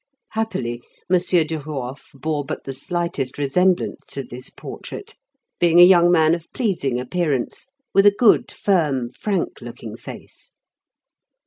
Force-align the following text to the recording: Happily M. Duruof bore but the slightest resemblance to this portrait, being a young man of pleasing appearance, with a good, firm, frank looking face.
Happily 0.29 0.81
M. 1.11 1.19
Duruof 1.19 2.19
bore 2.19 2.43
but 2.43 2.63
the 2.63 2.73
slightest 2.73 3.37
resemblance 3.37 4.03
to 4.07 4.23
this 4.23 4.49
portrait, 4.49 5.13
being 5.59 5.79
a 5.79 5.83
young 5.83 6.11
man 6.11 6.33
of 6.33 6.51
pleasing 6.53 6.99
appearance, 6.99 7.67
with 7.93 8.07
a 8.07 8.11
good, 8.17 8.49
firm, 8.51 9.11
frank 9.11 9.61
looking 9.61 9.95
face. 9.95 10.49